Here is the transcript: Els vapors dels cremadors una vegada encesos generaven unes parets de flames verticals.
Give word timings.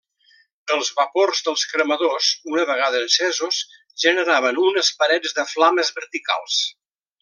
Els 0.75 0.87
vapors 0.99 1.41
dels 1.49 1.65
cremadors 1.73 2.31
una 2.53 2.65
vegada 2.71 3.03
encesos 3.09 3.61
generaven 4.07 4.61
unes 4.67 4.93
parets 5.05 5.41
de 5.41 5.49
flames 5.57 5.97
verticals. 6.03 6.63